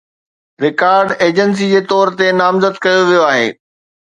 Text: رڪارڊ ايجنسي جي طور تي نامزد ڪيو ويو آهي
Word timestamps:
رڪارڊ 0.63 1.07
ايجنسي 1.25 1.67
جي 1.73 1.81
طور 1.91 2.13
تي 2.17 2.27
نامزد 2.41 2.73
ڪيو 2.83 3.01
ويو 3.09 3.23
آهي 3.31 3.49